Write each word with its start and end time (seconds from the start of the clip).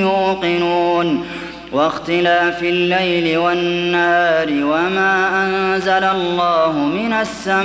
يوقنون 0.00 1.26
واختلاف 1.72 2.62
الليل 2.62 3.38
والنار 3.38 4.48
وما 4.48 5.28
أنزل 5.44 6.04
الله 6.04 6.72
من 6.72 7.12
السماء 7.12 7.60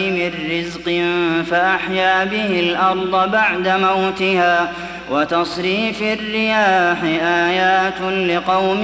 من 0.00 0.30
رزق 0.50 1.02
فأحيا 1.50 2.24
به 2.24 2.60
الأرض 2.60 3.30
بعد 3.30 3.68
موتها 3.68 4.58
ۖ 4.88 4.91
وتصريف 5.12 6.02
الرياح 6.02 7.02
آيات 7.24 8.00
لقوم 8.00 8.82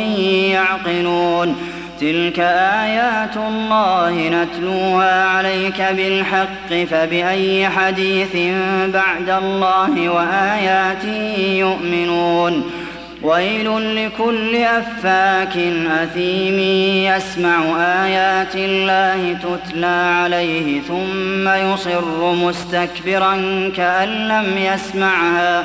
يعقلون 0.54 1.56
تلك 2.00 2.38
آيات 2.84 3.36
الله 3.36 4.12
نتلوها 4.28 5.24
عليك 5.24 5.82
بالحق 5.90 6.68
فبأي 6.90 7.68
حديث 7.68 8.36
بعد 8.86 9.28
الله 9.30 10.08
وآياته 10.08 11.38
يؤمنون 11.58 12.70
ويل 13.22 13.66
لكل 14.06 14.56
أفاك 14.56 15.56
أثيم 16.02 16.58
يسمع 17.12 17.56
آيات 18.04 18.54
الله 18.54 19.38
تتلى 19.42 20.12
عليه 20.22 20.80
ثم 20.80 21.48
يصر 21.48 22.32
مستكبرا 22.32 23.34
كأن 23.76 24.08
لم 24.08 24.56
يسمعها 24.58 25.64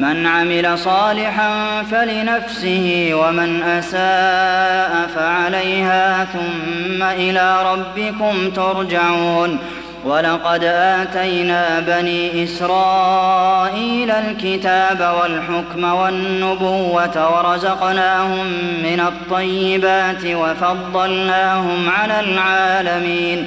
من 0.00 0.26
عمل 0.26 0.78
صالحا 0.78 1.82
فلنفسه 1.90 3.10
ومن 3.14 3.62
أساء 3.62 4.90
فعليها 5.16 6.24
ثم 6.24 7.02
إلى 7.02 7.56
ربكم 7.72 8.50
ترجعون 8.50 9.58
ولقد 10.04 10.64
آتينا 10.64 11.64
بني 11.80 12.44
إسرائيل 12.44 14.10
الكتاب 14.10 15.14
والحكم 15.20 15.84
والنبوة 15.84 17.36
ورزقناهم 17.52 18.46
من 18.84 19.00
الطيبات 19.06 20.24
وفضلناهم 20.24 21.88
على 21.98 22.20
العالمين 22.20 23.46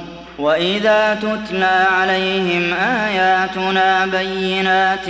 وإذا 0.41 1.13
تتلى 1.15 1.83
عليهم 1.93 2.73
آياتنا 3.07 4.05
بينات 4.05 5.09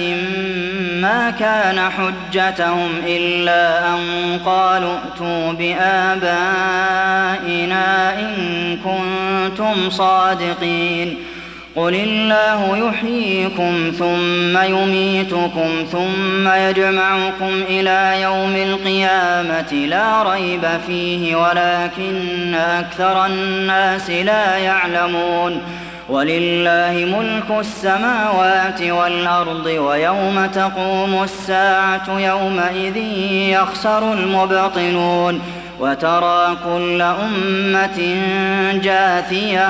ما 0.96 1.34
كان 1.40 1.80
حجتهم 1.80 2.90
إلا 3.08 3.88
أن 3.94 4.02
قالوا 4.46 4.94
ائتوا 5.12 5.52
بآبائنا 5.52 6.36
إن 8.20 8.78
كنتم 8.84 9.90
صادقين 9.90 11.18
قل 11.76 11.96
الله 11.96 12.78
يحييكم 12.78 13.92
ثم 14.00 14.64
يميتكم 14.64 15.70
ثم 15.92 16.48
يجمعكم 16.48 17.62
إلى 17.70 18.22
يوم 18.22 18.56
القيامة 18.56 19.74
لا 19.90 20.24
ريب 20.24 20.62
فيه 20.88 21.36
ولكن 21.36 22.56
أكثر 22.56 23.26
الناس 23.26 24.10
لا 24.10 24.58
يعلمون 24.58 25.62
ولله 26.10 27.20
ملك 27.20 27.60
السماوات 27.60 28.82
والأرض 28.82 29.66
ويوم 29.66 30.48
تقوم 30.54 31.24
الساعة 31.24 32.20
يومئذ 32.20 32.98
يخسر 33.54 34.14
المبطنون 34.14 35.42
وترى 35.80 36.58
كل 36.66 37.02
أمة 37.02 38.14
جاثية 38.84 39.70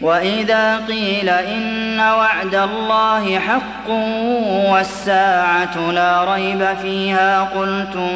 وإذا 0.00 0.76
قيل 0.88 1.28
إن 1.28 2.00
وعد 2.00 2.54
الله 2.54 3.38
حق 3.38 3.90
والساعة 4.70 5.90
لا 5.94 6.34
ريب 6.34 6.66
فيها 6.82 7.40
قلتم 7.42 8.10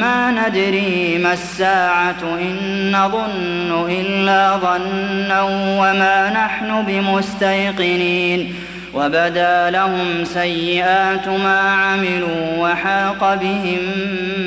ما 0.00 0.30
ندري 0.46 1.18
ما 1.22 1.32
الساعة 1.32 2.22
إن 2.40 2.92
نظن 2.96 3.86
إلا 3.90 4.56
ظنا 4.56 5.42
وما 5.78 6.30
نحن 6.30 6.82
بمستيقنين 6.84 8.54
وبدا 8.94 9.70
لهم 9.70 10.24
سيئات 10.24 11.28
ما 11.28 11.58
عملوا 11.60 12.56
وحاق 12.58 13.34
بهم 13.34 13.78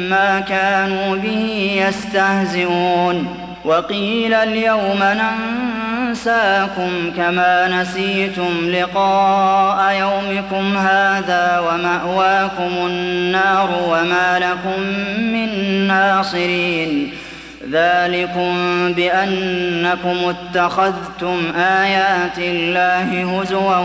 ما 0.10 0.40
كانوا 0.50 1.16
به 1.16 1.72
يستهزئون 1.88 3.38
وقيل 3.66 4.34
اليوم 4.34 5.00
ننظر 5.02 5.71
أنساكم 6.12 7.12
كما 7.18 7.68
نسيتم 7.82 8.70
لقاء 8.70 9.96
يومكم 10.00 10.78
هذا 10.78 11.60
ومأواكم 11.60 12.74
النار 12.88 13.70
وما 13.90 14.40
لكم 14.40 14.80
من 15.24 15.52
ناصرين 15.88 17.12
ذلكم 17.72 18.54
بأنكم 18.94 20.18
اتخذتم 20.54 21.52
آيات 21.60 22.38
الله 22.38 23.42
هزوا 23.42 23.76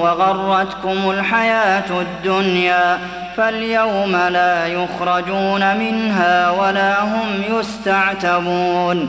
وغرتكم 0.00 1.10
الحياة 1.10 1.84
الدنيا 2.00 2.98
فاليوم 3.36 4.12
لا 4.16 4.66
يخرجون 4.66 5.76
منها 5.76 6.50
ولا 6.50 7.02
هم 7.04 7.58
يستعتبون 7.58 9.08